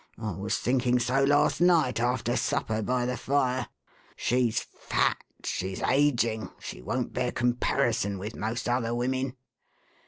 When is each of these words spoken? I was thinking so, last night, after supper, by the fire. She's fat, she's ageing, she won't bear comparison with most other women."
I 0.17 0.31
was 0.31 0.57
thinking 0.57 0.97
so, 0.97 1.23
last 1.23 1.61
night, 1.61 1.99
after 1.99 2.35
supper, 2.35 2.81
by 2.81 3.05
the 3.05 3.15
fire. 3.15 3.67
She's 4.15 4.59
fat, 4.59 5.17
she's 5.43 5.83
ageing, 5.83 6.49
she 6.59 6.81
won't 6.81 7.13
bear 7.13 7.31
comparison 7.31 8.17
with 8.17 8.35
most 8.35 8.67
other 8.67 8.95
women." 8.95 9.35